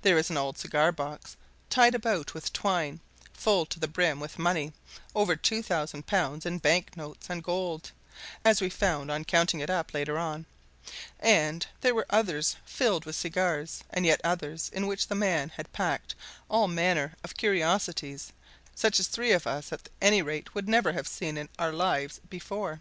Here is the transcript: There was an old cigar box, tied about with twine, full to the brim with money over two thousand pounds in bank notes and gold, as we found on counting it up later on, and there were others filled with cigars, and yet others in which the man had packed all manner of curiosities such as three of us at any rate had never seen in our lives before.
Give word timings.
There 0.00 0.14
was 0.14 0.30
an 0.30 0.38
old 0.38 0.56
cigar 0.56 0.90
box, 0.90 1.36
tied 1.68 1.94
about 1.94 2.32
with 2.32 2.50
twine, 2.50 2.98
full 3.34 3.66
to 3.66 3.78
the 3.78 3.86
brim 3.86 4.18
with 4.18 4.38
money 4.38 4.72
over 5.14 5.36
two 5.36 5.62
thousand 5.62 6.06
pounds 6.06 6.46
in 6.46 6.60
bank 6.60 6.96
notes 6.96 7.26
and 7.28 7.44
gold, 7.44 7.92
as 8.42 8.62
we 8.62 8.70
found 8.70 9.10
on 9.10 9.26
counting 9.26 9.60
it 9.60 9.68
up 9.68 9.92
later 9.92 10.18
on, 10.18 10.46
and 11.18 11.66
there 11.82 11.94
were 11.94 12.06
others 12.08 12.56
filled 12.64 13.04
with 13.04 13.16
cigars, 13.16 13.84
and 13.90 14.06
yet 14.06 14.22
others 14.24 14.70
in 14.72 14.86
which 14.86 15.08
the 15.08 15.14
man 15.14 15.50
had 15.50 15.70
packed 15.74 16.14
all 16.48 16.66
manner 16.66 17.14
of 17.22 17.36
curiosities 17.36 18.32
such 18.74 18.98
as 18.98 19.08
three 19.08 19.32
of 19.32 19.46
us 19.46 19.74
at 19.74 19.90
any 20.00 20.22
rate 20.22 20.48
had 20.54 20.68
never 20.70 21.04
seen 21.04 21.36
in 21.36 21.50
our 21.58 21.74
lives 21.74 22.18
before. 22.30 22.80